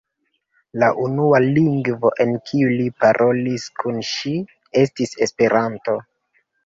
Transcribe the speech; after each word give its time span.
La 0.83 0.87
unua 1.01 1.41
lingvo, 1.43 2.11
en 2.25 2.33
kiu 2.47 2.71
li 2.79 2.87
parolis 3.05 3.67
kun 3.83 4.01
ŝi, 4.13 4.35
estis 4.85 5.15
Esperanto. 5.27 5.97